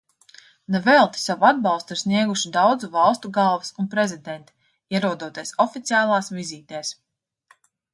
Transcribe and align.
Ne 0.75 0.79
velti 0.85 1.21
savu 1.23 1.47
atbalstu 1.49 1.97
ir 1.97 1.99
snieguši 2.03 2.53
daudzu 2.57 2.91
valstu 2.97 3.33
galvas 3.37 3.77
un 3.85 3.93
prezidenti, 3.95 4.59
ierodoties 4.97 5.57
oficiālās 5.69 6.37
vizītēs. 6.43 6.97